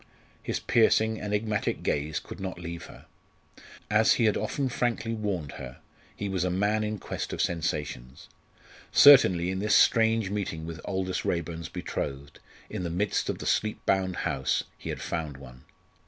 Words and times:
His 0.41 0.59
piercing 0.59 1.21
enigmatic 1.21 1.83
gaze 1.83 2.19
could 2.19 2.39
not 2.39 2.57
leave 2.57 2.85
her. 2.87 3.05
As 3.87 4.13
he 4.13 4.25
had 4.25 4.35
often 4.35 4.67
frankly 4.67 5.13
warned 5.13 5.51
her, 5.61 5.77
he 6.15 6.27
was 6.27 6.43
a 6.43 6.49
man 6.49 6.83
in 6.83 6.97
quest 6.97 7.31
of 7.31 7.39
sensations. 7.39 8.27
Certainly, 8.91 9.51
in 9.51 9.59
this 9.59 9.75
strange 9.75 10.31
meeting 10.31 10.65
with 10.65 10.81
Aldous 10.85 11.23
Raeburn's 11.23 11.69
betrothed, 11.69 12.39
in 12.67 12.81
the 12.81 12.89
midst 12.89 13.29
of 13.29 13.37
the 13.37 13.45
sleep 13.45 13.85
bound 13.85 14.15
house, 14.25 14.63
he 14.75 14.89
had 14.89 15.03
found 15.03 15.37
one. 15.37 15.65